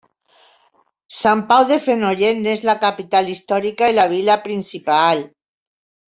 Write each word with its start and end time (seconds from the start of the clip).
Sant 1.17 1.41
Pau 1.51 1.65
de 1.73 1.77
Fenollet 1.83 2.39
n'és 2.47 2.63
la 2.71 2.75
capital 2.87 3.29
històrica 3.33 3.91
i 3.93 3.99
la 4.01 4.07
vila 4.17 4.39
principal. 4.51 5.23